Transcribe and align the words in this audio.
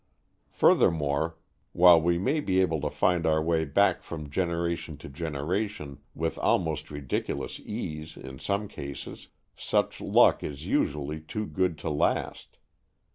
Furthermore, 0.49 1.37
while 1.73 2.01
we 2.01 2.17
may 2.17 2.39
be 2.39 2.59
able 2.59 2.81
to 2.81 2.89
find 2.89 3.27
our 3.27 3.39
way 3.39 3.65
back 3.65 4.01
from 4.01 4.31
generation 4.31 4.97
to 4.97 5.07
generation 5.07 5.99
with 6.15 6.39
almost 6.39 6.89
ridiculous 6.89 7.59
ease 7.59 8.17
in 8.17 8.39
some 8.39 8.67
cases, 8.67 9.27
such 9.55 10.01
luck 10.01 10.43
is 10.43 10.65
usually 10.65 11.19
too 11.19 11.45
good 11.45 11.77
to 11.77 11.91
last. 11.91 12.57